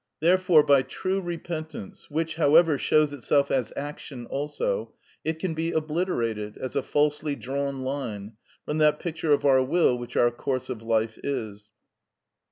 Therefore, 0.19 0.63
by 0.63 0.81
true 0.81 1.21
repentance, 1.21 2.09
which, 2.09 2.33
however, 2.33 2.79
shows 2.79 3.13
itself 3.13 3.51
as 3.51 3.71
action 3.75 4.25
also, 4.25 4.93
it 5.23 5.37
can 5.37 5.53
be 5.53 5.71
obliterated, 5.73 6.57
as 6.57 6.75
a 6.75 6.81
falsely 6.81 7.35
drawn 7.35 7.83
line, 7.83 8.33
from 8.65 8.79
that 8.79 8.99
picture 8.99 9.31
of 9.31 9.45
our 9.45 9.61
will 9.63 9.95
which 9.95 10.17
our 10.17 10.31
course 10.31 10.71
of 10.71 10.81
life 10.81 11.19
is. 11.23 11.69